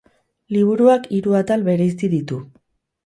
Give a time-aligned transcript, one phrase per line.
[0.55, 2.41] Liburuak hiru atal bereizi ditu.